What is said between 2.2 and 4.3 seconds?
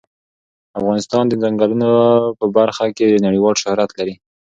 په برخه کې نړیوال شهرت لري.